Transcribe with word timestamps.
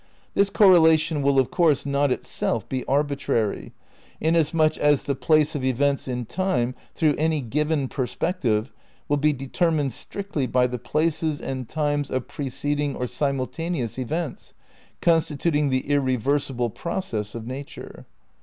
This 0.33 0.49
correlation 0.49 1.21
will 1.21 1.37
of 1.37 1.51
course 1.51 1.85
not 1.85 2.09
itself 2.11 2.67
be 2.67 2.83
arbitrary, 2.85 3.71
inasmuch 4.19 4.75
as 4.79 5.03
the 5.03 5.13
place 5.13 5.53
of 5.53 5.63
events 5.63 6.07
in 6.07 6.25
time 6.25 6.73
through 6.95 7.13
any 7.19 7.39
given 7.39 7.87
perspective 7.87 8.73
will 9.07 9.17
be 9.17 9.31
determined 9.31 9.93
strictly 9.93 10.47
by 10.47 10.65
the 10.65 10.79
places 10.79 11.39
and 11.39 11.69
times 11.69 12.09
of 12.09 12.27
preceding 12.27 12.95
or 12.95 13.05
simul 13.05 13.45
taneous 13.45 13.99
events 13.99 14.53
constituting 15.01 15.69
the 15.69 15.87
irreversible 15.87 16.71
process 16.71 17.35
of 17.35 17.45
nature. 17.45 18.07